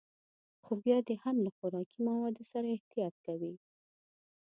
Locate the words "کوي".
3.25-3.53